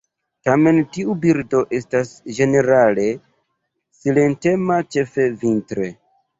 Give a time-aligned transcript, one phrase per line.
[0.47, 3.07] Tamen tiu birdo estas ĝenerale
[4.01, 5.91] silentema ĉefe vintre.